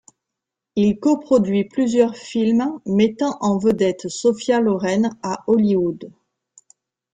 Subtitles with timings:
[0.75, 6.11] Il coproduit plusieurs films mettant en vedette Sophia Loren à Hollywood.